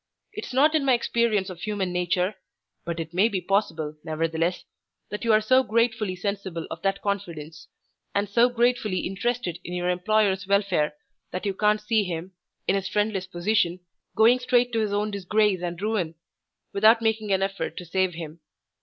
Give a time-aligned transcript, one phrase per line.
[0.33, 2.33] It's not in my experience of human nature
[2.85, 4.63] but it may be possible, nevertheless
[5.11, 7.67] that you are so gratefully sensible of that confidence,
[8.15, 10.95] and so gratefully interested in your employer's welfare,
[11.29, 12.33] that you can't see him,
[12.67, 13.79] in his friendless position,
[14.15, 16.15] going straight to his own disgrace and ruin,
[16.73, 18.39] without making an effort to save him.